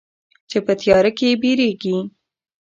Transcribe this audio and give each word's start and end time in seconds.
چې 0.49 0.57
په 0.65 0.73
تیاره 0.81 1.11
کې 1.17 1.39
بیریږې 1.41 1.97